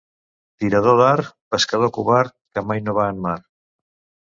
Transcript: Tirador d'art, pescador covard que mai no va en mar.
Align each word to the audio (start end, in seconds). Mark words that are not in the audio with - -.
Tirador 0.61 0.95
d'art, 0.99 1.29
pescador 1.57 1.93
covard 1.99 2.35
que 2.57 2.65
mai 2.73 2.85
no 2.89 2.99
va 3.03 3.09
en 3.17 3.23
mar. 3.29 3.39